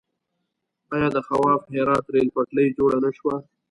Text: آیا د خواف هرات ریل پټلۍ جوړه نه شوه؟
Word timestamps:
آیا 0.93 1.07
د 1.15 1.17
خواف 1.27 1.61
هرات 1.75 2.05
ریل 2.13 2.29
پټلۍ 2.35 2.67
جوړه 2.77 2.97
نه 3.05 3.11
شوه؟ 3.17 3.35